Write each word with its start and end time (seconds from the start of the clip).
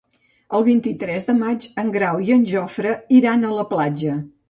El 0.59 0.63
vint-i-tres 0.67 1.27
de 1.29 1.35
maig 1.43 1.69
en 1.83 1.93
Grau 1.99 2.25
i 2.31 2.35
en 2.39 2.49
Jofre 2.57 2.97
iran 3.23 3.47
a 3.53 3.57
la 3.61 3.71
platja. 3.79 4.23